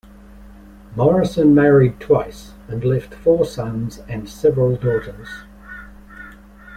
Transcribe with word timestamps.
Morison 0.95 1.53
married 1.53 1.99
twice, 1.99 2.53
and 2.67 2.83
left 2.83 3.13
four 3.13 3.45
sons 3.45 3.99
and 4.07 4.27
several 4.27 4.75
daughters. 4.75 5.27